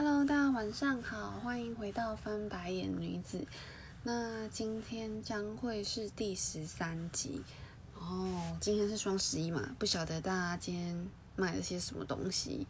[0.00, 3.44] Hello，大家晚上好，欢迎回到翻白眼女子。
[4.04, 7.42] 那今天将会是第十三集，
[7.96, 12.64] 然后今天是双十一嘛，不晓得大家今天买了些什么东西。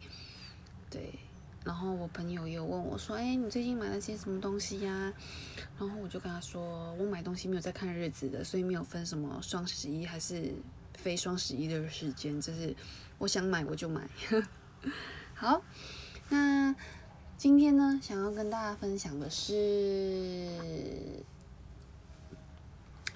[0.89, 1.19] 对，
[1.63, 5.13] 然后我朋友有问我说：“哎，你最近买了些什么东西呀？”
[5.77, 10.51] 然后我就跟他说：“我买东西没有在看日子的，所以没有分什么双十一还是
[10.97, 12.75] 非双十一的时间，就是
[13.19, 14.09] 我想买我就买。
[15.35, 15.61] ”好，
[16.29, 16.75] 那。
[17.39, 20.45] 今天呢，想要跟大家分享的是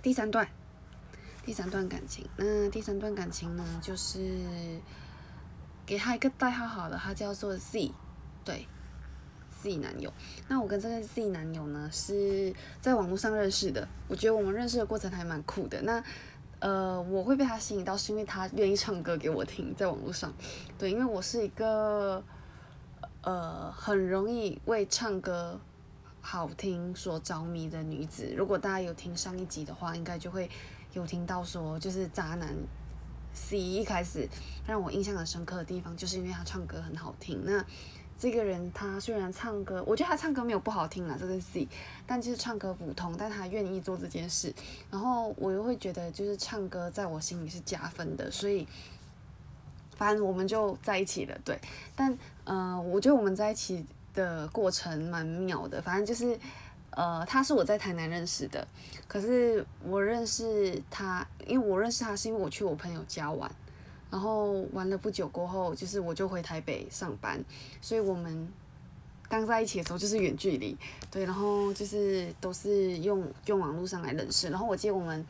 [0.01, 0.47] 第三段，
[1.45, 2.25] 第三段感情。
[2.37, 4.79] 那第三段感情呢，就是
[5.85, 7.91] 给他一个代号好了，他叫做 Z，
[8.45, 8.65] 对
[9.61, 10.13] ，Z 男友。
[10.47, 13.85] 那我跟这个 Z 男友呢，是在网络上认识的。
[14.07, 15.81] 我觉得我们认识的过程还蛮酷的。
[15.81, 16.01] 那
[16.59, 20.33] 呃，我会被他吸引到，是因为他愿意唱歌给我听，在网络上。
[20.77, 22.23] 对，因为我是一个。
[23.23, 25.57] 呃，很容易为唱歌
[26.19, 28.33] 好听所着迷的女子。
[28.35, 30.49] 如果大家有听上一集的话，应该就会
[30.91, 32.53] 有听到说，就是渣男
[33.33, 34.27] C 一开始
[34.67, 37.41] 让我印象很深刻的地方，就是因为他唱歌很好听。
[37.45, 37.65] 那
[38.19, 41.67] 这个人他虽然唱歌，我觉得他唱歌没有不好听啊，这个 C，
[42.05, 44.53] 但就是唱歌普通，但他愿意做这件事。
[44.91, 48.67] 然后我又会觉得，就是唱歌在我心里是加分的，所以。
[49.95, 51.57] 反正我们就在一起了，对。
[51.95, 55.81] 但嗯，我觉得我们在一起的过程蛮妙的。
[55.81, 56.37] 反正就是，
[56.91, 58.67] 呃，他是我在台南认识的，
[59.07, 63.49] 可是我认识他，因为我认识他是因为我去我朋友家玩，
[64.11, 67.43] 然后玩了不久过后，就是我就回台北上班，
[67.81, 68.47] 所以我们
[69.27, 70.77] 刚在一起的时候就是远距离，
[71.09, 71.25] 对。
[71.25, 74.49] 然后就是都是用用网络上来认识。
[74.49, 75.25] 然后我记得我们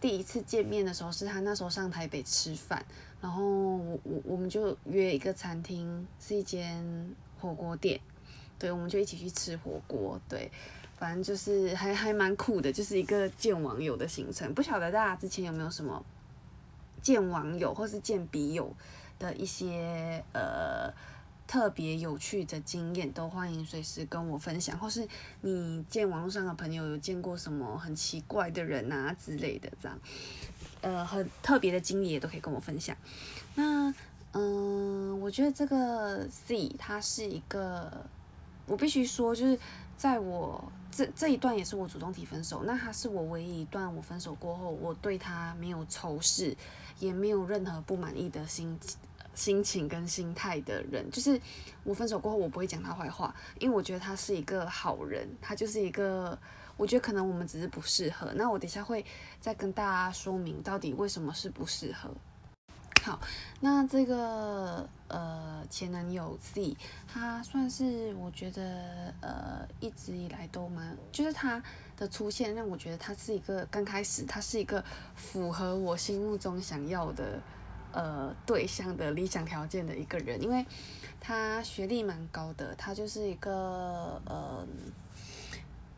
[0.00, 2.84] 第一次见面的时候，是他那时候上台北吃饭。
[3.20, 8.00] 然后我我我们就约一个餐厅，是一间火锅店，
[8.60, 10.48] 对，我们就一起去吃火锅，对，
[10.96, 14.54] 反正就是还还蛮酷的，就是一个见网友的行程。
[14.54, 16.00] 不晓得大家之前有没有什么
[17.02, 18.72] 见网友或是见笔友
[19.18, 20.88] 的一些呃
[21.48, 25.08] 特别有趣的经验，都欢迎随时跟我分享，或是
[25.40, 29.98] 你见网络上的朋友有见过什么很奇怪的人啊之类的，这样。
[30.82, 32.94] 呃，很特别的经历也都可以跟我分享。
[33.54, 33.92] 那，
[34.32, 38.04] 嗯，我觉得这个 C 他是一个，
[38.66, 39.58] 我必须说，就是
[39.96, 42.62] 在我这这一段也是我主动提分手。
[42.64, 46.54] 那他是我唯一一段我分手过后，我对他没有仇视，
[47.00, 48.78] 也没有任何不满意的心
[49.38, 51.08] 心情跟心态的人。
[51.10, 51.40] 就是
[51.84, 56.36] 我分手过后，我不会讲他坏话，因为我觉得他是一个好人，他就是一个。
[56.76, 59.04] 我觉得可能我们只是不适合，那我等下会
[59.40, 62.08] 再跟大家说明到底为什么是不适合。
[63.02, 63.18] 好，
[63.58, 66.76] 那这个呃前男友 Z，
[67.12, 71.60] 他算是我觉得呃一直以来都蛮，就是他
[71.96, 74.84] 的出现让我觉得他是一个刚开始他是一个
[75.16, 77.40] 符合我心目中想要的
[77.92, 80.64] 呃对象的理想条件的一个人，因为
[81.20, 84.66] 他学历蛮高的，他就是一个呃。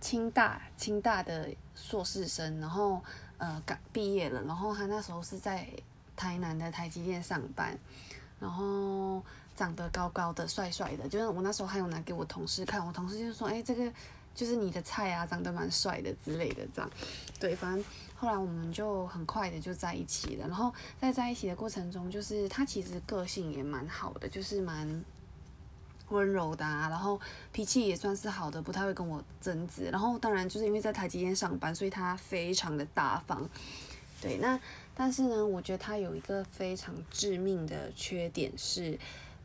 [0.03, 3.03] 清大清大的硕士生，然后
[3.37, 5.69] 呃刚毕业了，然后他那时候是在
[6.17, 7.78] 台南的台积电上班，
[8.41, 9.22] 然后
[9.55, 13.93] 长得高高的、帅帅的，就是我那时候还有拿给我同事看，我同事就说：“哎，这个
[14.34, 16.91] 就是你的菜啊，长得蛮帅的之类的。”这样，
[17.39, 17.84] 对，反正
[18.21, 20.71] 后来我们就很快的就在一起了，然后
[21.01, 25.03] 在在一起的过程中，就是他其实个性也蛮好的，就是蛮。
[26.11, 27.21] 温柔的，啊，然后
[27.53, 29.85] 脾气也算是好的，不太会跟我争执。
[29.93, 33.49] 然后当然就是因为在台积电上班，所以他非常的大方。
[34.21, 34.59] 对，那
[34.93, 38.99] 但是呢，我觉得他有一个非常致命的缺点是，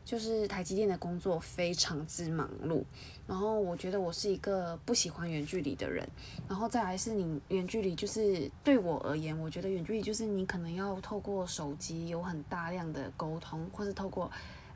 [0.06, 2.82] 就是台积电的工作非常之忙碌。
[3.26, 6.08] 然后我觉得我是一个不喜欢远距离的人。
[6.48, 14.30] 然后再来是你远距离，就是对我而言，我觉得远距离就是你可能要透过手机有很大量的沟通，或是透过。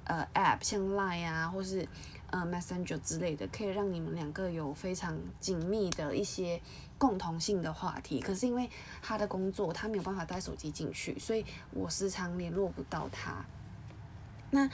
[0.05, 1.87] 呃，App 像 Line 啊，或是
[2.31, 6.61] 呃 Messenger 之类的，可以让你们两个有非常紧密的一些
[6.99, 8.19] 共同性的话题。
[8.19, 8.69] 可是因为
[9.01, 13.45] 他的工作，他没有办法带手机进去，所以我时常联络不到他。
[14.51, 14.69] 那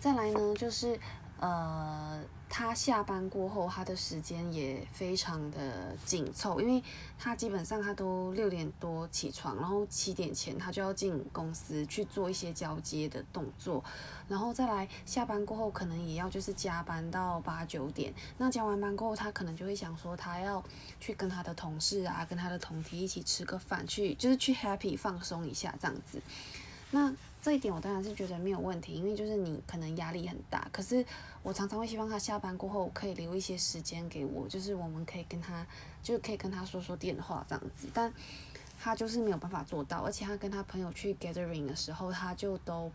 [0.00, 0.98] 再来呢，就是
[1.40, 2.20] 呃。
[2.50, 6.82] 他下班过后，他的时间也非常的紧凑，因为
[7.18, 13.84] 他基本上他都六点多起床，然后七点前他就要进公司去做一些交接的动作，
[14.26, 18.14] 然后再来下班过后可能也要就是加班到八九点。
[18.38, 20.64] 那加完班过后，他可能就会想说他要
[20.98, 26.18] 去跟他的同事啊，跟他的同体一起吃个饭，去就是去 happy 放松一下这样子。
[26.90, 31.04] 那这一点我当然是觉得没有问题，因为就是你可能压力很大，可是
[31.42, 35.66] 我常常会希望他下班过后可以留一些时间给我，就是我们可以跟他，
[36.02, 38.12] 就是可以跟他说说电话这样子，但
[38.80, 42.90] 他就是没有办法做到，而且他跟他朋友去 gathering 的时候，他就都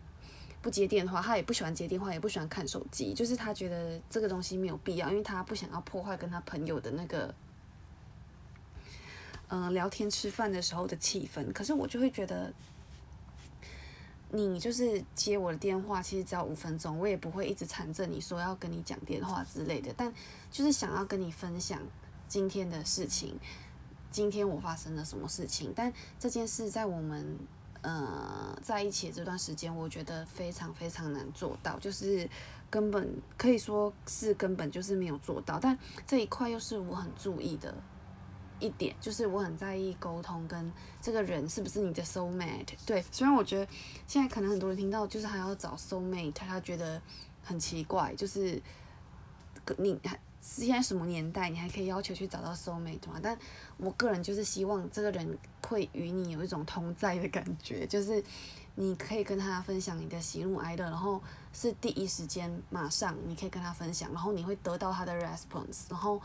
[0.60, 7.34] 不接电话，他也不喜欢接电话，也不喜欢看手机，就是他觉得这个东西没有必要，因为他不想要破坏跟他朋友的那个。
[9.48, 12.52] 嗯，聊天吃饭的时候的气氛，可是我就会觉得，
[14.30, 19.94] 你就是接我的电话，其实只要五分钟，我也不会一直缠着你说要跟你讲电话之类的。
[19.96, 20.12] 但
[20.50, 21.80] 就是想要跟你分享
[22.26, 23.38] 今天的事情，
[24.10, 25.72] 今天我发生了什么事情。
[25.76, 27.38] 但这件事在我们
[27.82, 32.28] 呃在一起这段时间，我觉得非常非常难做到，就是
[32.68, 35.60] 根本可以说是根本就是没有做到。
[35.60, 37.72] 但这一块又是我很注意的。
[38.60, 40.72] 一点就是我很在意沟通跟
[41.02, 42.74] 这个人是不是你的 soul mate。
[42.86, 43.66] 对，虽然我觉得
[44.06, 47.00] 现在可能很多人听到就是还要找 soul mate，他觉得
[47.42, 48.62] 很奇怪，就是
[49.78, 53.18] 你还是现在什么年代，你还可以要求去找到 soul mate 吗？
[53.22, 53.36] 但
[53.76, 58.22] 我个人就是希望这个人会与你有一种同在的感觉，就是
[58.76, 61.20] 你可以跟他分享你的喜怒哀乐，然后
[61.52, 66.20] 是第一时间马上你可以跟他分享，然后你会得到他的 response，然后。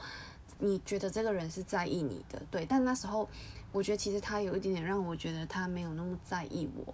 [0.60, 3.28] 你觉得这个人是在意你的，对，但那时候
[3.72, 6.94] 我觉得其实他有一点点让我觉得他没有那么在意我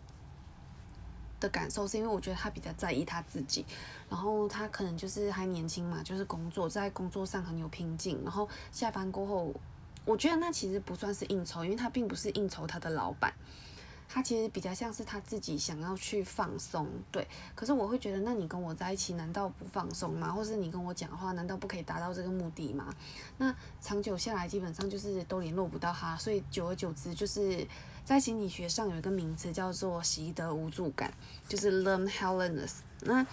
[1.39, 3.65] 的感受，是因为我觉得他比较在意他自己，
[4.09, 9.51] 然后他可能就是还年轻嘛，就是工作在工作上很有拼劲，然后下班过后，
[10.05, 13.33] 我觉得那其实不算是应酬，因为他并不是应酬他的老板。
[14.07, 17.27] 他其实比较像是他自己想要去放松，对。
[17.53, 20.31] 可是我会觉得，那你跟我在一起，难道不放松吗？
[20.31, 22.93] 或是你跟我讲话，难道不可以达到这个目的吗？
[23.37, 27.67] 那长久下来，基本上就是都联络不到他，所以久而久之，就是
[28.03, 31.13] 在心理学上有一个名词叫做习得无助感，
[31.47, 32.75] 就是 learn helplessness。
[33.01, 33.25] 那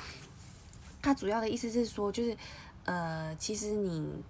[1.01, 2.37] 它主要的意思是说，就是
[2.85, 4.23] 呃，其实你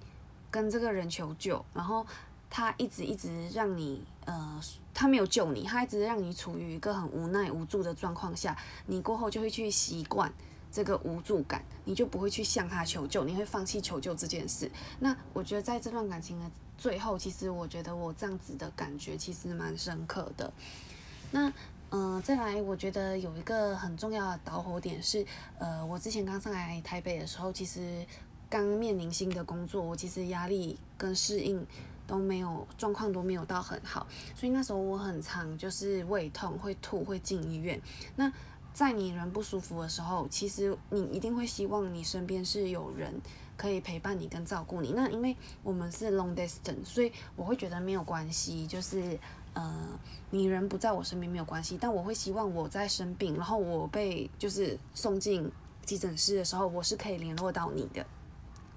[0.51, 2.07] 跟这个人求救，然后。
[2.55, 4.61] 他一直一直让你，呃，
[4.95, 8.57] 他没有救你，他一直让你处于一个很无奈无助的状况下，
[8.87, 10.31] 你过后就会去习惯
[10.71, 14.71] 这个无助感，你就不会去向他求救，你会放弃求救这件事。
[15.01, 20.53] 那我觉得在这段感情的最后，其实我觉得我这样子的感觉其实蛮深刻的。
[21.31, 21.53] 那，
[21.91, 25.25] 嗯，再来，我觉得有一个很重要的导火点是，
[25.59, 28.05] 呃，我之前刚上来台北的时候，其实
[28.51, 31.67] 刚面临新的工作，我其实压力跟适应。
[32.13, 37.81] 都没有状况都没有到很好，所以那时候我很常就是胃痛会吐会进医院。
[38.17, 38.31] 那
[38.75, 43.19] 在你人不舒服的时候，其实你一定会希望你身边是有人
[43.57, 44.93] 可以陪伴你跟照顾你。
[44.93, 49.19] 那因为我们是 long distance，所以我会觉得没有关系，就是
[49.55, 49.99] 呃
[50.29, 55.51] 你人不在我身边没有关系，但我会希望我在生病，然后我被就是送进
[55.87, 58.05] 急诊室的时候，我是可以联络到你的。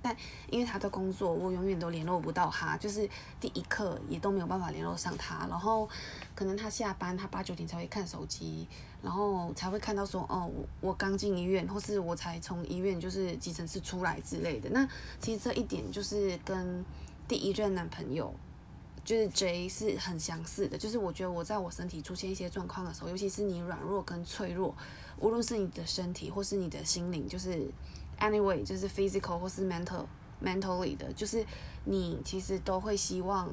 [0.06, 0.16] 但
[0.52, 3.10] 因为他的工作，我永远都联络不到他，就是
[3.42, 5.48] 第一刻也都没有办法联络上他。
[5.50, 5.90] 然后
[6.36, 8.68] 可能他下班，他八九点才会看手机，
[9.02, 10.48] 然后才会看到说，哦，
[10.80, 14.69] 我刚进医院，或是我才从医院就是急诊室出来之类的。
[14.69, 14.88] 那
[15.19, 16.86] 其实这一点就是跟
[17.28, 18.31] 第一任男朋友
[19.04, 24.75] 就是 J 是很相似的，就是我觉得我在我身体出现一些状况的时候，尤其是你软弱跟脆弱，
[25.18, 27.68] 无论是你的身体或是你的心灵，就是。
[28.19, 30.06] Anyway，就是 physical 或是 mental
[30.44, 31.45] mentally 的，就是
[31.83, 33.49] 你其实都会希望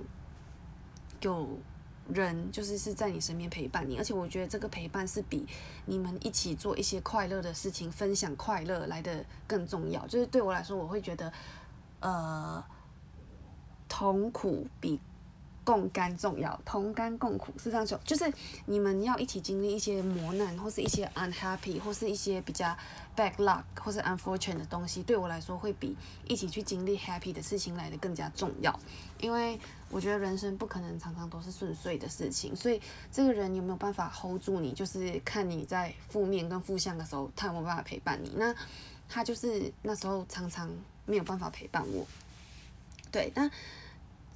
[1.20, 1.48] 有
[2.08, 5.46] 人就是是在你身边陪伴你，而且我觉得这个陪伴是比
[5.86, 10.06] 你们一起做一些快乐的事情、分享快乐来的更重要。
[10.06, 11.32] 就是对我来说，我会觉得，
[12.00, 12.62] 呃，
[13.88, 15.00] 痛苦比。
[15.64, 18.32] 共甘重要，同甘共苦是这样说，就是
[18.66, 22.76] 你们要一起经历一些磨难，或是一些 unhappy，或是一些比较
[23.16, 28.76] bad luck，或是 unfortunate 的东西，对我来说会比一起去经历 happy 的事情来的更加重要。
[29.20, 32.80] 因为我觉得人生不可能常常都是顺遂的事情，所以
[33.12, 38.32] 这个人有没有办法 hold 住你，就是看你在负面跟负向的时候，他有没有办法陪伴你。
[38.36, 38.52] 那
[39.08, 40.68] 他就是那时候常常
[41.06, 42.04] 没有办法陪伴我，
[43.12, 43.48] 对，那。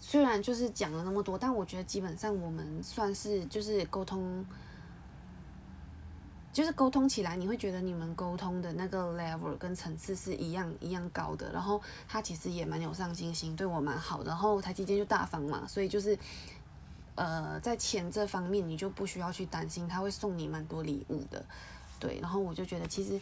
[0.09, 4.47] 虽然就是讲了那么多，但我觉得基本上我们算是就是沟通，
[6.53, 11.51] 就是沟通起来，你会觉得你们沟通的那个 level 跟层次是一样一样高的。
[11.51, 14.29] 然后他其实也蛮有上进心，对我蛮好的。
[14.29, 16.17] 然后台积电就大方嘛，所以就是
[17.17, 21.45] 呃在钱这方面你就不需要去担心，他会送你蛮多礼物的。
[21.99, 23.21] 对，然后我就觉得其实。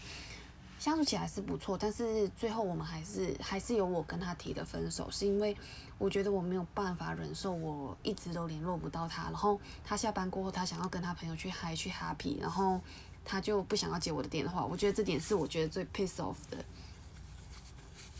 [0.84, 5.56] 相处起来是不错，但是最后我们还是还是有我跟他提的分手，是因为
[5.96, 12.78] 我觉得我没有办法忍受我一直都联络不到他，然后他下班过后他想要跟他朋友去嗨去 happy，然后
[13.24, 14.62] 他就不想要接我的电话。
[14.62, 16.62] 我觉得这点是我觉得最 piss off 的。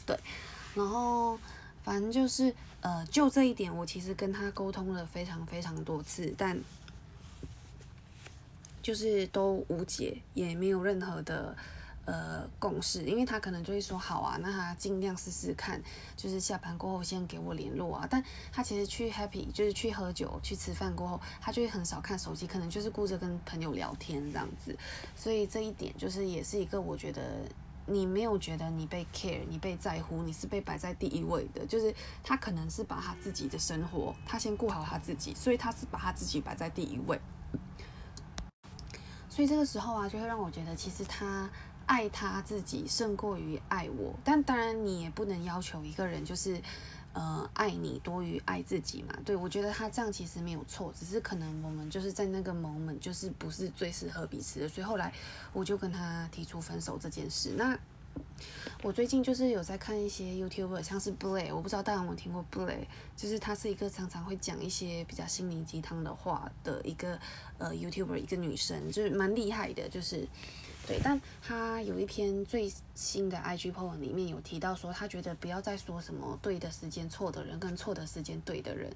[0.06, 0.18] 对，
[0.74, 1.38] 然后
[1.82, 6.58] 反正就是呃，就这一点，我其实跟他沟通了非常非常多次，但
[8.82, 11.54] 就是都无解，也没有任何的。
[12.06, 15.82] 呃，共识，因为他可能就会说好啊，那他尽量试试看，
[16.14, 18.06] 就是下班过后先给我联络啊。
[18.10, 24.76] 但他其实去 happy，就是去喝酒、去吃饭过后，他就会很少看手机，可能就是顾着跟朋友聊天这样子。
[25.16, 27.22] 所以这一点就是也是一个我觉得
[27.86, 31.64] 你没有觉得你被 care，你被在乎，你是被摆在第一位的。
[31.64, 37.18] 就是他可能是把他自己的生活，他先顾好他自己，所以他是把他自己摆在第一位。
[39.30, 41.48] 所以这个时候啊，就会让我觉得其实他。
[41.86, 46.60] 爱他自己胜过于爱我，但当然你也不能要求一个人就是，
[47.12, 49.14] 呃，爱你多于爱自己嘛。
[49.24, 55.12] 对我觉得他这样其实没有错，只是可能我们就是在那个 moment 就是不是最适合彼此的，所以后来
[55.52, 57.54] 我就跟他提出分手这件事。
[57.56, 57.78] 那
[58.82, 62.86] 我最近就是有在看一些 YouTuber，像是 Blay，我不知道大家有没有听过 Blay，
[63.16, 67.18] 就是他是一个常常会讲一些比较心灵鸡汤的话的一个
[67.58, 70.26] 呃 YouTuber，一个女生，就是蛮厉害的，就是。
[70.86, 78.92] 对，但他有一篇最新的 IG post 里面有提到说，他觉得不要再说什么对的时间错的人跟错的时间对的人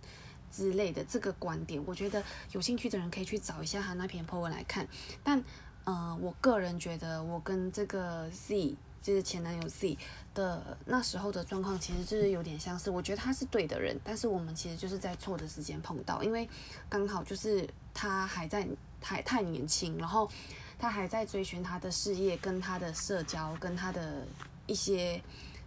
[0.53, 4.87] 之类的这个观点，我觉得有兴趣的人可以去找一下他那篇 po 文来看。
[5.25, 5.43] 但
[5.85, 9.97] 呃，我个人觉得我跟这个 Z 就是前男友 Z
[10.35, 12.91] 的那时候的状况，其实就是有点相似。
[12.91, 16.47] 我觉得他是对的人，但是我们其实就是在错的时间碰到，因为
[16.91, 18.69] 刚好就是他还在
[19.01, 20.31] 还太年轻，然后。
[20.79, 24.25] 他还在追寻他的事业、跟他的社交、跟他的
[24.67, 25.21] 一些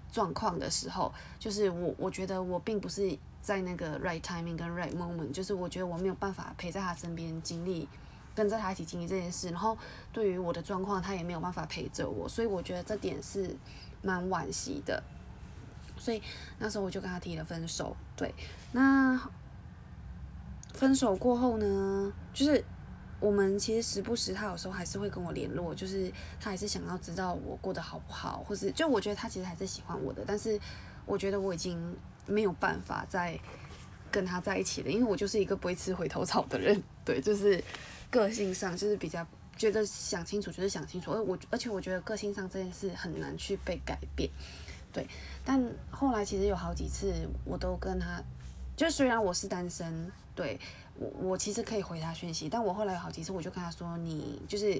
[0.09, 7.89] 状况的时候，就是我我觉得我并不是在那个 right timing 跟 right moment，就是我觉得我没有办法陪在他身边经历，
[8.33, 9.49] 跟着他一起经历这件事。
[9.49, 9.77] 然后
[10.13, 13.53] 对于我的状况，他也没有办法陪着我，所以我觉得这点是
[14.01, 15.03] 蛮惋惜的。
[15.97, 16.21] 所以
[16.57, 17.97] 那时候我就跟他提了分手。
[18.15, 18.33] 对，
[18.71, 19.19] 那
[20.73, 22.63] 分手过后呢，就是。
[23.21, 30.59] 我们其实时不时，他有时候还是会跟我联络，就是他还是想要知道我过得好不好，或是就我觉得他其实还是喜欢我的，但是
[31.05, 31.79] 我觉得我已经
[32.25, 33.39] 没有办法再
[34.09, 37.63] 跟他在一起了，因为我就是一个不会吃回头草的人， 对，就是
[38.09, 39.25] 个性上就是比较
[39.55, 44.27] 觉得想清楚就是想清楚，而我而且我觉得个性上这件事很难去被改变，
[44.91, 45.07] 对，
[45.45, 47.13] 但后来其实有好几次
[47.45, 48.21] 我都跟他，
[48.75, 50.59] 就虽然我是单身，对。
[50.99, 54.73] 我我其实可以回他讯息，但我后来有好几次我就跟他说，你就是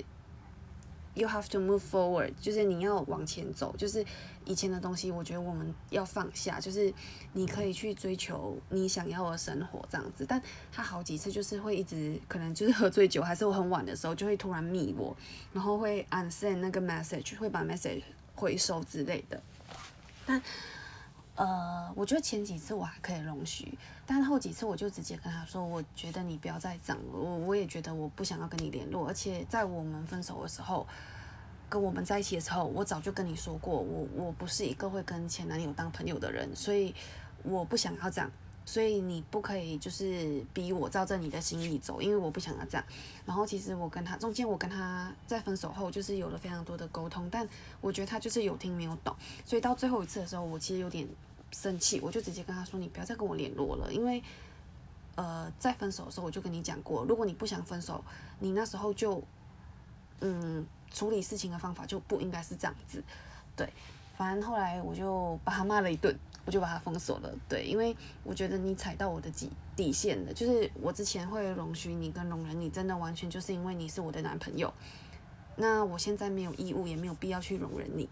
[1.16, 4.06] you have to move forward，就是你要往前走，就是
[4.46, 6.94] 以前的东西，我觉得我们要放下，就是
[7.34, 10.26] 你可以去追求你想要的生活这样子。
[10.28, 10.40] 但
[10.72, 15.16] 他好几次就是会一直可能就是喝醉酒，还是我很晚的时候就会突然密我，
[15.54, 18.04] 然后会 unsend 那个 message，会把 message
[18.36, 19.42] 回收之类的。
[20.26, 20.40] 但
[21.36, 30.86] 呃，我觉得前几次我还可以容许，但后几次我就直接跟他说，我觉得你不要再这样，我我也觉得我不想要跟你联络，而且在我们分手的时候，
[31.70, 36.94] 跟我们在一起的时候，我早就跟你说过，我我不是一个会跟前男友当朋友的人，所以
[37.44, 38.30] 我不想要这样。
[38.72, 42.86] 所以你不可以就是逼我照着你的心意走，因为我不想要这样。
[43.26, 47.46] 然后其实我跟他中间，我跟他在分手后就是有了非常多的沟通，但
[47.82, 49.14] 我觉得他就是有听没有懂。
[49.46, 51.06] 所以到最后一次的时候，我其实有点
[51.52, 54.24] 生气，我就直接跟他说：“你不要再跟我联络了，因为
[55.16, 58.02] 呃，在分手的时候我就跟你讲过，如果你不想分手，
[58.40, 59.22] 你那时候就
[60.22, 63.04] 嗯处理事情的方法就不应该是这样子。”
[63.54, 63.68] 对，
[64.16, 66.18] 反正后来我就把他骂了一顿。
[66.44, 74.74] 我就把它封锁了，对，因为我觉得你踩到我的底底线了，就是我之前会容许你跟容忍你，真的完全就是因为你是我的男朋友，
[75.56, 78.10] 那我现在没有义务也没有必要去容忍你，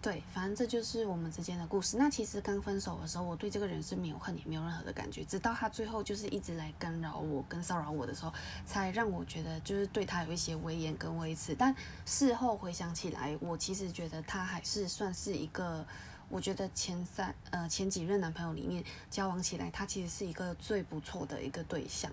[0.00, 1.98] 对，反正这就是我们之间的故事。
[1.98, 8.32] 那其实刚分手的时候，我对这个人是没有恨也没有任何的感觉，直到他最后就是一直来干扰我跟骚扰我的时候，
[8.64, 11.54] 才让我觉得就是对他有一些威严跟维持。
[11.54, 15.84] 但事后回想起来，我其实觉得他还是算是一个。
[16.28, 22.10] 我觉得前三呃前几任男朋友里面交往起来，他其实是一个最不错的一个对象，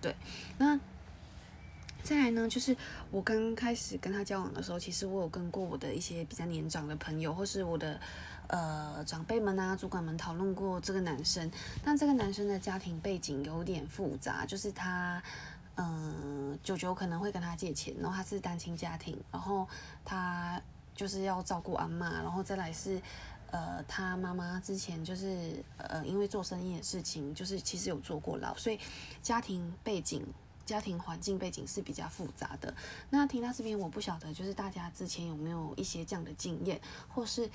[0.00, 0.14] 对。
[0.58, 0.78] 那
[2.02, 2.76] 再来呢，就是
[3.10, 7.98] 我刚开始跟他交往的时候，其实我有跟过我的一些比较年长的朋友，或是我的
[8.48, 11.50] 呃长辈们啊、主管们讨论过这个男生。
[11.82, 15.22] 但这个男生的家庭背景有点复杂，就是他
[15.76, 19.66] 嗯舅舅可能会跟他借钱，然后他是单亲家庭，然后
[20.04, 20.60] 他
[20.94, 23.00] 就是要照顾阿妈，然后再来是。
[23.54, 28.80] 呃，他妈妈之前就是呃，因为做生意的事情，就是其实有坐过牢，所以
[29.22, 30.26] 家庭背景
[30.66, 32.74] 家庭环境背景是比较复杂的。
[33.10, 37.48] 那听到这边，我不晓得就是大家之前有没有一些这样的经验，或是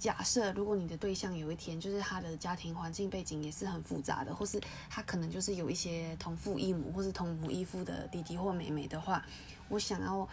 [0.00, 4.60] 假设如果你的对象有一天就是他的家庭环境背景也是很复杂的，或是
[4.90, 9.24] 他可能就是有一些同父异母或是同母异父的弟弟或妹妹的话，
[9.68, 10.28] 我想要。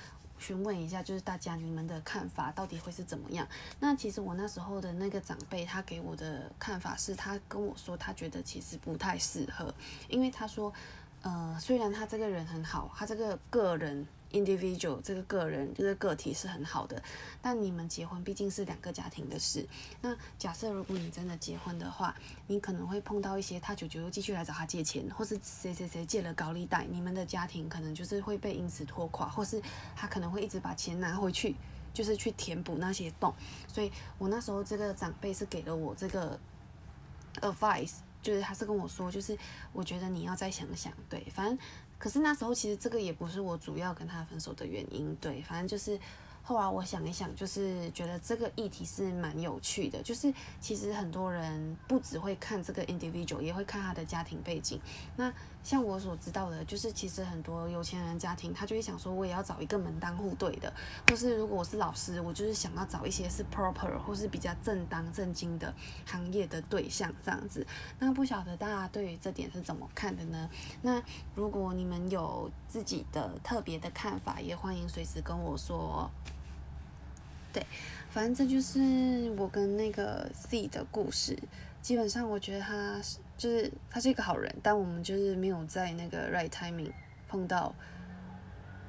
[0.46, 3.48] 询问一下，就是大家你们的看法到底会是怎么样？
[3.80, 9.74] 那其实我那时候的那个长辈，他给我的看法是，他跟我说，他觉得其实不太适合，
[10.10, 10.74] 因为他说，
[11.22, 14.06] 呃，虽然他这个人很好，他这个个人。
[14.34, 17.02] Individual 这个个人就是个体是很好的，
[17.42, 19.66] 但你们结婚毕竟是两个家庭的事。
[20.02, 22.14] 那假设如果你真的结婚的话，
[22.48, 29.62] 你可能会碰到一些他舅舅又继续来找他借钱，或是谁谁谁借了高利贷，你们的家庭可能就是会被因此拖垮，或是
[29.96, 31.56] 他可能会一直把钱拿回去，
[31.94, 33.34] 就是去填补那些洞。
[33.68, 36.40] 所以我那时候这个长辈是给了我这个
[37.40, 39.38] advice，就是他是跟我说，就是
[39.72, 41.58] 我觉得你要再想想，对，反正。
[42.04, 45.98] 可是那时候其实这个也不是我主要跟他分手的原因，对，反正就是。
[46.46, 50.04] 后来我想一想，就是觉得这个议题是蛮有趣的。
[50.04, 54.78] 就是其实很多人不只会看这个 individual，也会看他的家庭背景。
[55.16, 55.34] 那
[55.64, 60.72] 像我所知道的，就是其实很多有钱人家庭，他就会想说，我也要找一个门当户对的。
[61.08, 65.74] 或是如果我是老师，我就是想要找一些是 proper 或是比较正当正经的
[66.06, 67.66] 行业的对象这样子。
[68.00, 70.50] 那不晓得大家对于这点是怎么看的呢？
[70.82, 71.02] 那
[71.36, 76.12] 如果你们有自己的特别的看法，也欢迎随时跟我说。
[77.54, 77.66] 对，
[78.10, 81.38] 反正这就是我跟那个 C 的故事。
[81.82, 83.00] 基本上，我觉得他
[83.38, 86.92] 就是他是一个好人，但我们就是没有在那个 right timing
[87.28, 87.76] 碰到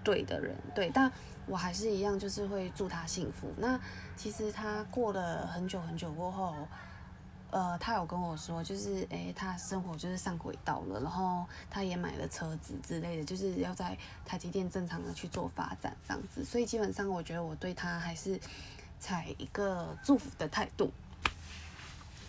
[0.05, 0.57] 对的人。
[0.75, 1.11] 对，但
[1.47, 3.53] 我还是一样，就是会祝他幸福。
[3.59, 3.79] 那
[4.17, 6.55] 其实他过了很久很久过后，
[7.55, 13.97] 呃，他有跟我说，就是诶，他生活就是上轨道了，然后他也买了车子之类的，就是要在
[14.27, 16.45] 台积电正常的去做发展这样子。
[16.45, 18.41] 所以基本上，我觉得我对他还是
[18.99, 20.91] 采一个祝福的态度。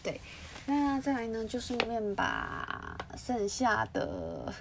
[0.03, 0.21] 对，
[0.67, 4.53] 那再来呢，就顺便把剩下的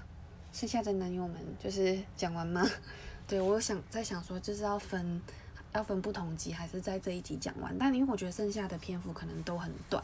[0.51, 2.67] 剩下的男友们就是讲完吗？
[3.29, 5.21] 对我想在想说，就是要分
[5.75, 7.77] 要分不同集，还是在这一集讲完？
[7.79, 10.03] 但因为我觉得剩下的篇幅可能都很短。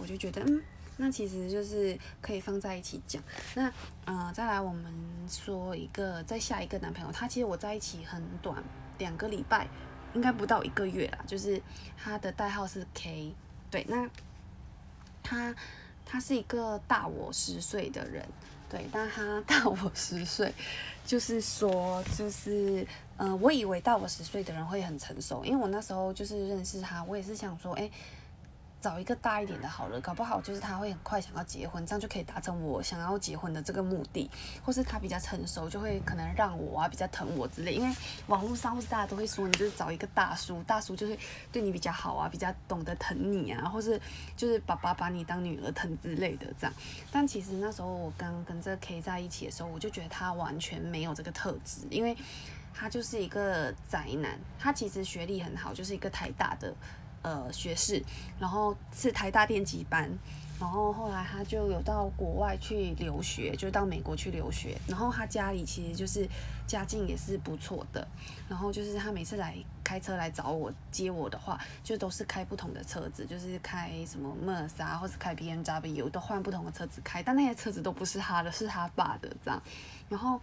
[0.00, 0.62] 我就觉得，嗯，
[0.96, 3.22] 那其实就是可以放在一起讲。
[3.54, 3.72] 那，
[4.04, 4.92] 呃，再来我们
[5.28, 8.62] 说一个，再下一个男朋友，他其实我在一起很短，
[8.98, 9.68] 两个礼拜，
[10.14, 11.18] 应该不到一个月啦。
[11.26, 11.60] 就是
[11.96, 13.34] 他的代号是 K，
[13.70, 14.08] 对，那
[15.22, 15.54] 他
[16.04, 18.26] 他是一个大我十岁的人，
[18.68, 20.52] 对，但他大我十岁，
[21.06, 22.86] 就是说，就是，
[23.16, 27.90] 呃，我以为大我十岁的人会很成熟，因为我那时候就是认识他，我也是想说，哎。
[28.80, 34.30] 找一个大一点的好了，搞不好就是他会很快想要结婚，这样就可以达成我想要结婚的这个目的，
[34.64, 37.74] 或是他比较成熟，就会可能让我啊比较疼我之类。
[37.74, 37.94] 因为
[38.26, 41.18] 网络上或是大家都会说，你就是找一个大叔，大叔就是
[41.52, 44.00] 对你比较好啊，比较懂得疼你啊，或是
[44.34, 46.72] 就是爸爸把你当女儿疼之类的这样。
[47.12, 52.16] 但其实那时候我刚跟这个 K 在一起的时候，我就觉得他完全没有这个特质，因为
[52.72, 56.74] 他就是一个宅男，他其实学历很好，就是一个台大的。
[57.22, 58.02] 呃，学士，
[58.38, 60.10] 然后是台大电机班，
[60.58, 64.74] 然后后来他就有到国外去留学，就到美国去留学。
[64.86, 66.26] 然后他家里其实就是
[66.66, 68.08] 家境也是不错的，
[68.48, 69.54] 然后就是他每次来
[69.84, 79.62] 开车来找我接我的话，就都是开不同的车子，就是开什么 Merc 啊，或是开 B M W，都换不同的车子开，但那些车子都不是他的，是他爸的这样，
[80.08, 80.40] 然后。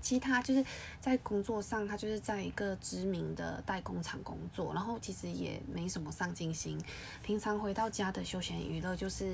[0.00, 0.64] 其他就是
[1.00, 6.78] 在工作上，他就是在一个知名的代工厂工作，然后其实也没什么上进心。
[7.22, 9.24] 平常回到家的休闲娱乐就是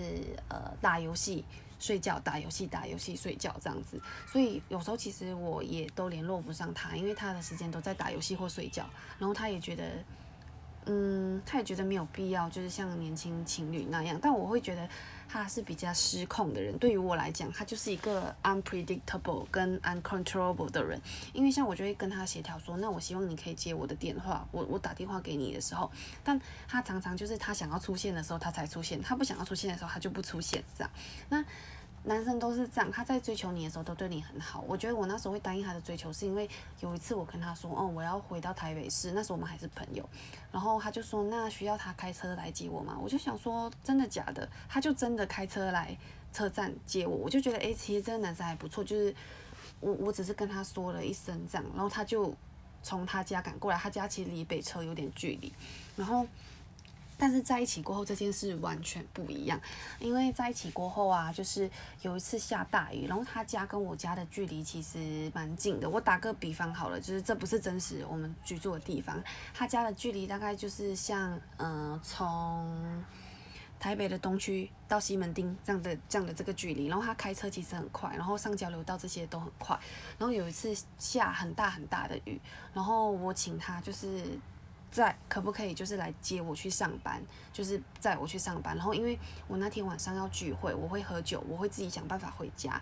[0.49, 1.45] 呃打游戏、
[1.79, 4.01] 睡觉、打游戏、打游戏、睡觉这样子。
[4.27, 9.85] 所以有时候其实我也都联络不上他，因为他的时间都在打游戏或睡觉，然后他也觉得。
[10.89, 14.17] 嗯，他也觉得没有必要，就是像年轻情侣那样。
[14.23, 14.89] 但我会觉得
[15.29, 16.77] 他是比较失控的人。
[16.79, 21.01] 对于我来讲，他就是一个 unpredictable 跟 uncontrollable 的人。
[21.33, 25.91] 因为像我就会跟他协调说，那我希望你可以接我的电话，我我打电话给你的时候，
[26.25, 30.91] 但他常常就是他想要出现的时候他才出现，他不想要出现的时候他就不出现，这样。
[31.29, 31.45] 那。
[32.09, 34.65] 男生都是这样，他在追求你的时候都对你很好。
[34.69, 40.09] 我觉得我那时候会答应他的追求，是因为有一次我跟他说，哦，我要回到台北市，那时候我们还是朋友。
[40.53, 42.97] 然后他就说，那需要他开车来接我吗？
[43.03, 44.49] 我就想说，真的假的？
[44.69, 45.99] 他就真的开车来
[46.33, 47.17] 车站接我。
[47.17, 48.85] 我就觉得，哎，其实这个男生还不错。
[48.85, 49.13] 就是
[49.81, 52.33] 我我只是跟他说了一声这样，然后他就
[52.85, 53.77] 从他家赶过来。
[53.77, 55.53] 他家其实离北车有点距离，
[55.97, 56.25] 然后。
[57.19, 59.59] 但是在一起过后这件事完全不一样，
[59.99, 61.71] 因为在一起过后啊，就是
[62.03, 65.89] 有一次下大雨，然后他家跟我家的距离其实蛮近的。
[65.89, 69.23] 我打个比方好了，就是这不是真实我们居住的地方，
[69.55, 73.03] 他家的距离大概就是像嗯从
[73.81, 79.79] 台北的东区到西门町这样的这样的这个距离，然后他开车其实很快，然后上交流道这些都很快。
[80.19, 82.39] 然后有一次下很大很大的雨，
[82.75, 84.39] 然后我请他就是。
[84.97, 88.75] 在可不可以就是来接我去上班，就是载我去上班。
[88.77, 92.81] 然后因为我那天晚上要聚会，我会喝酒，我会自己想办法回家。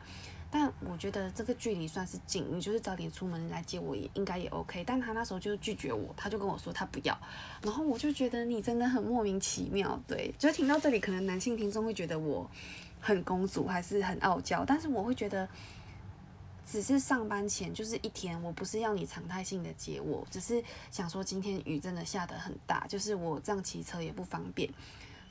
[0.50, 4.84] 但我觉得这个距离算是近，你就是早点出门来接我也应该也 OK。
[4.84, 7.18] 但他那时候就拒绝我，他就跟我说他不要。
[7.62, 10.32] 然后我就觉得你真的很莫名其妙，对。
[10.38, 12.48] 就听到这里，可能男性听众会觉得我
[13.00, 15.48] 很公主还是很傲娇，但是我会觉得。
[16.66, 24.68] 只是上班前就是一天，我不是要你常态性的接我，只是想说今天雨真的下得很大，就是我这样骑车也不方便，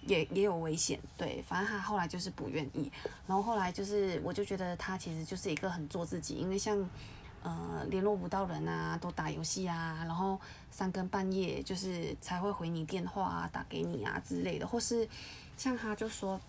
[0.06, 1.00] 也也有危险。
[1.17, 2.91] 对，反正他后来就是不愿意，
[3.28, 6.89] 然后后来就是我就觉得他其实就是一个很做自己，因为像
[7.41, 10.39] 呃联络不到人啊，都打游戏啊，然后
[10.72, 15.08] 三更半夜就是才会回你电话啊，打给你啊之类的，或是
[15.58, 16.39] 像他就说。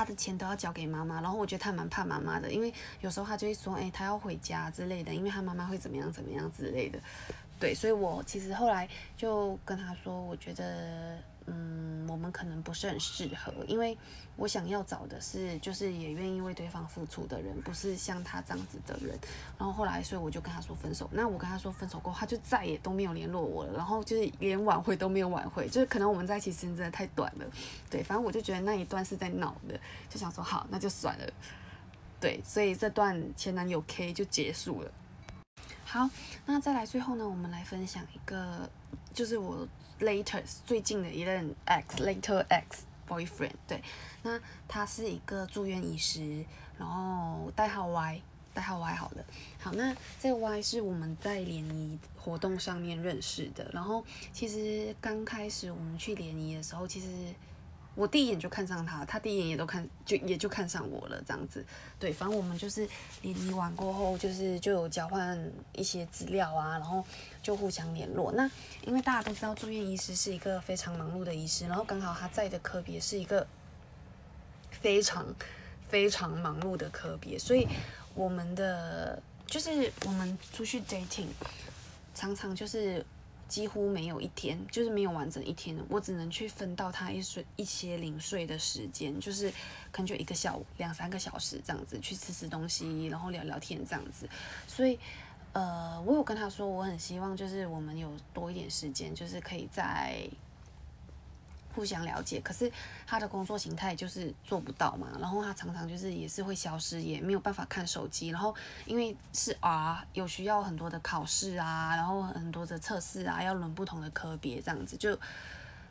[0.00, 6.98] 他的钱都要交给妈妈，然后我觉得他蛮怕妈妈的，因为有时候他就会说，哎，他要回家之类的，因为他妈妈会怎么样怎么样之类的，
[7.58, 11.18] 对，所以我其实后来就跟他说，我觉得。
[11.46, 13.96] 嗯，我们可能不是很适合，因为
[14.36, 19.18] 我想要找的是，就是也愿意为对方付出的人，不是像他这样子的人。
[19.58, 21.08] 然后后来，所以我就跟他说分手。
[21.12, 27.44] 那我跟他说分手过后，他就再也都没有联络我了，然后就是连挽回都没有挽回，就是可能我们在一起时间真的太短了。
[27.88, 31.26] 对，反正我就觉得那一段是在闹的，就想说好，那就算了。
[32.20, 34.90] 对，所以这段前男友 K 就结束了。
[35.84, 36.08] 好，
[36.46, 38.70] 那再来最后呢，我们来分享一个，
[39.14, 39.66] 就是我。
[40.00, 43.82] Later 最近的一任 X Later X boyfriend 对，
[44.22, 46.44] 那他是一个住院医师，
[46.78, 49.24] 然后代号 Y 代号 Y 好了，
[49.58, 57.06] 好那这个 Y 是我们在联谊活动上面认识的，然后其实刚开始我们去联谊的时候，其实。
[57.96, 61.64] 我第一眼就看上他，他第一眼也都看，就也就看上我了，这样子。
[61.98, 62.88] 对，反正我们就是
[63.22, 65.38] 联谊完过后，就是就有交换
[65.72, 67.04] 一些资料啊，然后
[67.42, 68.32] 就互相联络。
[68.32, 68.48] 那
[68.86, 73.46] 因为大家都知道住院医师是一个非常忙碌的医师，然后刚好他在的科别是一个
[74.70, 75.26] 非常
[75.88, 77.66] 非常忙碌的科别，所以
[78.14, 81.26] 我们的就是我们出去 dating，
[82.14, 83.04] 常常就是。
[83.50, 89.50] 几乎没有一天，就是没有完整一天，我只能去分到他一睡一些零碎的时间，就是
[89.90, 94.28] 可能就一个下午两三个小时这样子去吃吃东西，然后聊聊天这样子。
[94.68, 94.98] 所以，
[95.52, 100.30] 呃，我有跟他说，我很希望就是我们有多一点时间，就是可以在。
[101.80, 102.70] 互相了解，可是
[103.06, 115.18] 他的工作形态就是做不到嘛，然后他常常就是也是会消失，也没有办法看手机，然后因为是 R 有需要很多的考试啊，然后很多的测试啊，要轮不同的科别这样子，就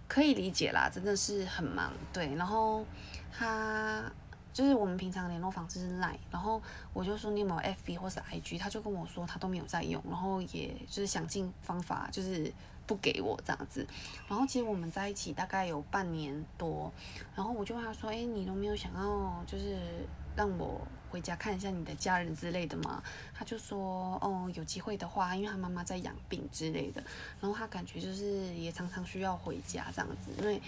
[0.07, 2.85] 可以理解啦，真的是很忙，对，然后
[3.35, 4.03] 他
[4.53, 6.61] 就是我们平常联络方式是 Line，然后
[6.93, 12.53] 我就说你有没有 FB 或是 IG，他就跟我说他都没有在用，然后也就是想尽方法就是。
[12.89, 13.85] 不给我这样子，
[14.27, 16.91] 然后其实我们在一起大概有半年多，
[17.35, 19.77] 然后我就问他说：“哎，你都没有想要就是
[20.35, 27.03] 让我回家看一下你的家人之类的吗？”他就说：“哦，有机会的话，因为他妈妈在养病之类的，
[27.39, 28.25] 然后他感觉就是
[28.55, 30.59] 也常常需要回家这样子，因为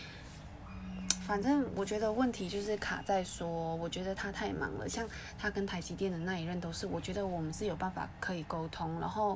[1.26, 9.36] 反正我觉得问题就是卡在说，我觉得他太忙了，像他跟台积电的那一任都是，我觉得我们是有办法可以沟通，然后。”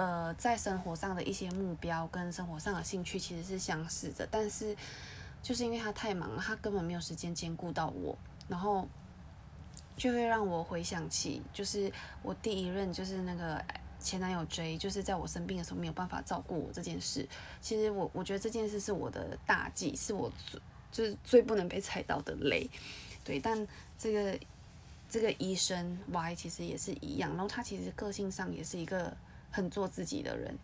[0.00, 4.74] 呃，在生活上的一些目标跟生活上的兴趣其实是相似的，但是
[5.42, 8.16] 就是因为他太忙了，他根本没有时间兼顾到我，
[8.48, 8.88] 然后
[9.98, 13.62] 就会让我回想起，就是我第一任就是那个
[13.98, 17.28] 前男友 J，就是在我生病的时候没有办法照顾我这件事。
[17.60, 20.60] 其实我我觉得这件事是我的大忌，是我最
[20.90, 22.66] 就是最不能被踩到的雷。
[23.22, 24.40] 对，但这个
[25.10, 29.14] 这个医生 Y 其实也是一样，然后他其实个性上也是一个。
[29.50, 30.56] 很做自己的人，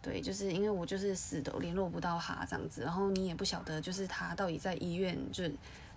[0.00, 5.52] 对，就是因为我就是死都联络不到他这样子，然后你也不晓得就是他到底在医院，就是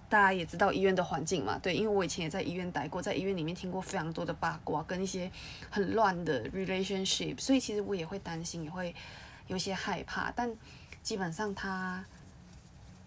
[0.09, 5.31] 大家也知道医院的环境嘛，对，因为我以前也在医院待过，在医院里面听过非常多的八卦跟一些
[5.69, 8.93] 很乱的 relationship，所以其实我也会担心，也会
[9.47, 10.53] 有些害怕，但
[11.01, 12.05] 基本上他。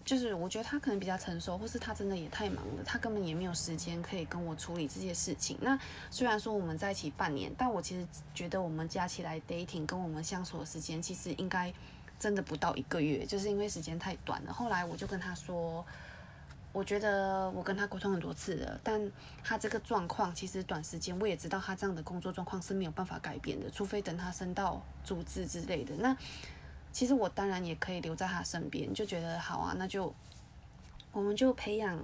[0.07, 5.57] 就是我觉得他可能比较成熟，或是他真的也太忙了，他根本也没有时间可以跟我处理这些事情。
[5.59, 5.77] 那
[6.09, 11.73] 虽然说我们在一起半年，但我其实觉得我们加起来 dating 跟我们相处的时间，其实应该
[12.17, 14.53] 真的不到一个月，就是因为时间太短了。
[14.53, 15.85] 后来我就跟他说，
[16.71, 19.11] 我觉得我跟他沟通很多次了，但
[19.43, 25.93] 他这个状况其实短时间我也知道他这样的工作状况是没有办法改变的，除非等他升到主治之类的。
[25.97, 26.15] 那
[26.97, 30.11] 其实我当然也可以留在他身边，就觉得好啊，那就
[31.11, 31.95] 我们就培养。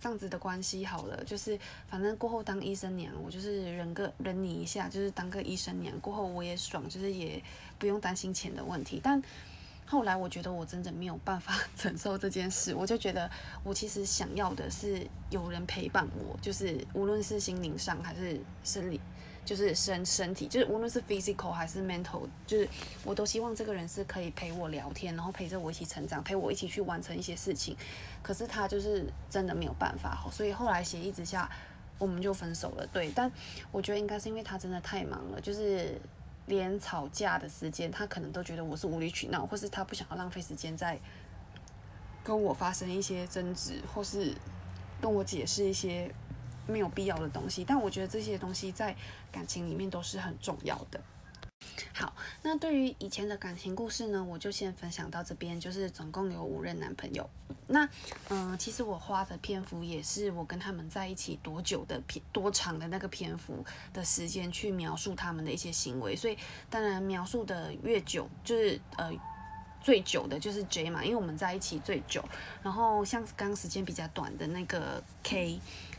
[0.00, 7.42] 这样子的关系好了，就是反正过后当医生娘，我就是忍个忍你一下，就是当个医生娘过后我也爽，就是也
[7.80, 9.00] 不用担心钱的问题。
[9.02, 9.20] 但
[9.84, 13.28] 后来我觉得我真的没有办法 承受这件事，我就觉得
[13.64, 19.00] 我其实想要的是有人陪伴我，就是无论是心灵上还是生理。
[19.48, 22.68] 就是身身体，就是无论是 physical 还是 mental，就是
[23.02, 27.74] 我都希望这个人是可以陪我聊天，然后陪着我一起成长，陪我一起去完成一些事情。
[28.22, 31.50] 可是他就是真的没有办法，所以后来协议之下，
[31.96, 32.86] 我们就分手了。
[32.92, 33.32] 对，但
[33.72, 35.98] 我觉得应该是因为他真的太忙了，就是
[36.44, 40.98] 连吵架的时间，他可能都觉得我是无理取闹，或是他不想要浪费时间在
[42.22, 44.34] 跟我发生一些争执，或是
[45.00, 46.14] 跟我解释一些。
[46.68, 48.94] 没有必要的东西，但我觉得这些东西在
[49.32, 51.00] 感情里面都是很重要的。
[51.92, 57.28] 好，那对于以前的感情故事呢，我就先分享到这边，就是总共有五任男朋友。
[57.66, 57.88] 那
[58.28, 66.38] 嗯，其实我花的篇幅也是我跟他们在一起多久的篇多长的那个篇幅的时间去描述他们的一些行为，所以
[66.70, 69.10] 当然描述的越久，就是呃
[69.82, 72.24] 最久的就是 J 嘛，因为我们在一起最久。
[72.62, 75.58] 然后像刚时间比较短的那个 K。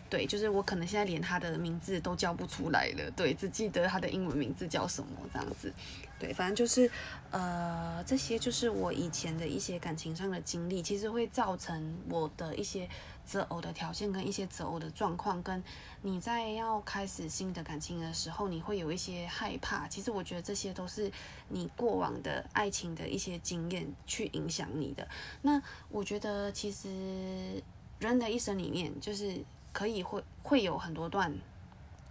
[0.10, 5.72] 对，就是我可能现在连他的名字都叫不出来了，对，只记得他的英文名字叫什么这样子。
[6.18, 6.90] 对，反正就是，
[7.32, 12.90] 呃，这些就是我以前的一些感情上的经历，其实会造成我的一些
[13.24, 15.64] 择偶的条件跟一些择偶的状况，跟
[16.02, 19.88] 你在要开始新的感情的时候，你会有一些害怕。
[19.88, 21.10] 其实我觉得这些都是
[21.48, 25.08] 你过往的爱情的一些经验去影响你的。
[25.44, 27.64] 那我觉得其实
[28.00, 29.46] 人的一生里面就是。
[29.72, 31.34] 可以会会有很多段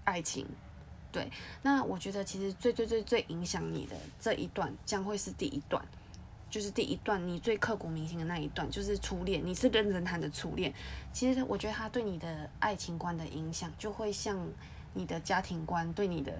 [0.04, 0.46] 爱情，
[1.10, 1.30] 对，
[1.62, 5.84] 那我觉得其实最最最最影响你的这一段将会是第一段，
[6.48, 10.72] 就是第一段你最刻骨铭心的那一段，就是初恋，你是认真谈的初恋。
[11.12, 14.38] 其实我觉得他对你的爱情观的影响，就会像
[14.94, 16.32] 你的家庭观对你的，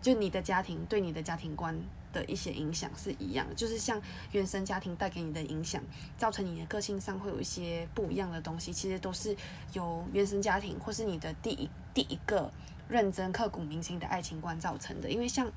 [0.00, 1.78] 就你的家庭对你的家庭观。
[2.12, 4.00] 的一些影响是一样，就是像
[4.32, 5.82] 原生家庭带给你的影响，
[6.16, 9.36] 造成你的个性上会有一些不一样的东西，其实都是
[9.72, 12.50] 由原生家庭或是你的第一第一个
[12.88, 15.10] 认真刻骨铭心的爱情观造成的。
[15.10, 15.50] 因为像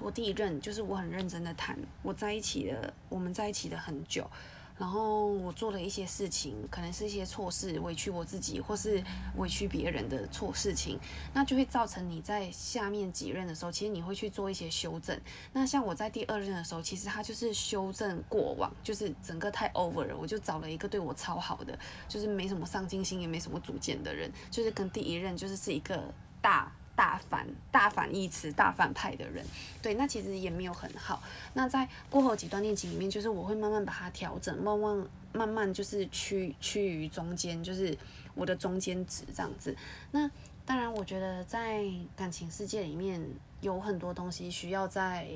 [0.00, 4.30] 我第一任，就是我很认真的谈，我在一起了，我们在一起了很久。
[4.78, 9.02] 然后我做了一些事情，可能是一些错事，委屈我自己，或是
[9.36, 10.98] 委屈别人的错事情，
[11.34, 15.20] 那就会造成你在下面几任的时候，其实你会去做一些修正。
[15.52, 21.76] 那像我在第二任的时候，其实他就是修正过往，就是整个太 over 了，我就找了一个对我超好的，
[22.08, 26.72] 就是没什么上进心，也没什么主见的人，就是跟第一任就是是一个大。
[26.98, 29.44] 大反大反义词、大反派的人，
[29.80, 31.22] 对，那其实也没有很好。
[31.54, 37.96] 那在过后几段恋情里面，就是我会慢慢把它调整，慢慢慢慢就是趋趋于中间，就是
[38.34, 39.76] 我的中间值这样子。
[40.10, 40.28] 那
[40.66, 41.84] 当然，我觉得在
[42.16, 43.24] 感情世界里面
[43.60, 45.28] 有很多东西需要在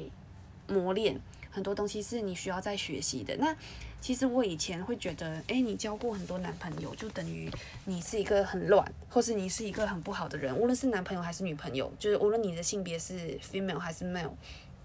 [0.67, 1.17] 磨练，
[1.49, 3.37] 很多东西是你需要在学习的。
[3.37, 3.55] 那
[4.03, 7.49] 其实我以前会觉得，哎，你交过很多男朋友，就等于
[7.85, 14.33] 你是一个很乱，或是你是一个很不好的人，无论是男朋友还是女朋友，就是无论你的性别是 female 还是 male，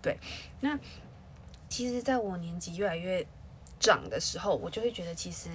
[0.01, 0.19] 对。
[0.61, 0.79] 那
[1.67, 3.25] 其实，在我年纪越来越
[3.79, 5.49] 长的时候，我就会觉得，其实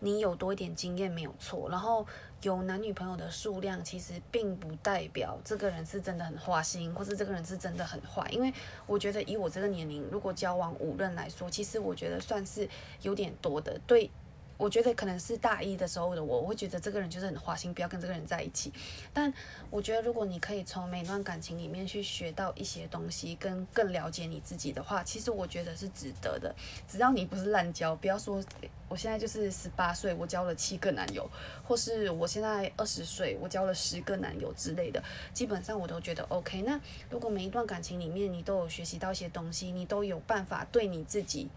[0.00, 2.06] 你有多一点经验没有错，然后。
[2.42, 8.28] 有男女朋友的数量，其实并不代表这个人是真的很花心，或是这个人是真的很坏。
[8.30, 8.52] 因为
[8.86, 12.68] 我觉得以我这个年龄，如果交往五任来说，其实我觉得算是
[13.02, 13.80] 有点多的。
[13.86, 14.10] 对。
[14.56, 18.72] 我觉得可能是大一的时候的我，我会觉得这个人就是很花心，不要跟这个人在一起。
[19.12, 19.32] 但
[19.70, 26.54] 我觉得，如果你可以从每段感情里面去学到一些东西，跟更了解你自己的话，其实我觉得是值得的。
[26.88, 28.42] 只要你不是滥交，不要说
[28.88, 31.28] 我现在就是十八岁，我交了七个男友，
[31.62, 35.02] 或是我现在二十岁，我交了十个男友之类的，
[35.34, 36.62] 基本上我都觉得 OK。
[36.62, 41.48] 那如果每一段感情里面你都有学习到一些东西，你都有办法对你自己。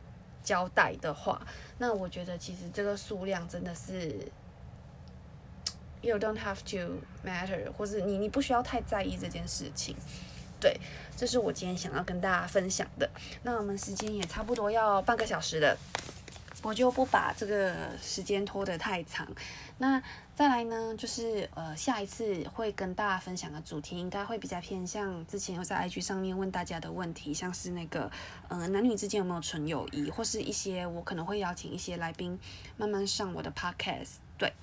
[0.44, 1.42] 交代的话，
[1.78, 4.16] 那我觉得其实这个数量真的是
[6.02, 9.96] ，you don't have to matter，或是你你不需要太在意这件事情。
[10.60, 10.78] 对，
[11.16, 13.10] 这是我今天想要跟大家分享的。
[13.44, 15.78] 那我们时间也差不多要半个小时了，
[16.62, 19.26] 我就不把这个时间拖得太长。
[19.80, 20.02] 那
[20.36, 28.12] 再来呢，就是呃，下一次会跟大家分享的主题，应该会比较偏向之前有在 IG 上面问大家的问题，像是那个
[28.50, 32.38] 呃，男女之间有没有纯友谊，或是一些我可能会邀请一些来宾
[32.78, 34.18] 慢慢上我的 Podcast。
[34.38, 34.54] 对，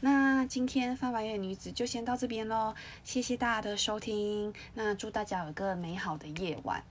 [0.00, 2.74] 那今天翻白眼女子就先到这边喽，
[3.04, 6.82] 谢谢大家的收听，那祝大家有个美好的夜晚。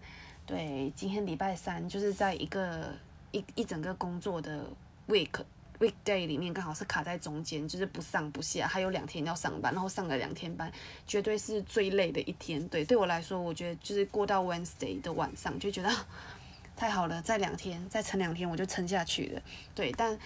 [0.46, 2.94] 对，今天礼拜三就是在一个。
[3.36, 4.64] 一一整个工作的
[5.08, 5.44] week
[5.84, 10.72] weekday 里面，刚好是卡在中间，就是不上不下，还有两天要上班，然后上了两天班，
[11.06, 12.66] 绝对是最累的一天。
[12.70, 15.90] 对，对我来说，我觉得就是过到 Wednesday 的晚上，就觉得
[16.76, 19.42] 太好了，再两天，再撑两天，我就撑下去了。
[19.76, 20.18] 对，但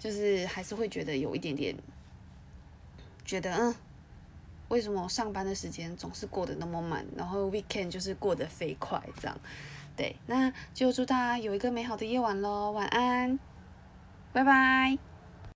[0.00, 1.76] 就是还是会觉得有一点点，
[3.24, 3.74] 觉得嗯，
[4.68, 9.38] 为什么上班的时间总是过得那么慢，然后 weekend 就是过得飞快这样。
[9.94, 13.38] 对，那就祝大家有一个美好的夜晚喽，晚安，
[14.32, 15.11] 拜拜。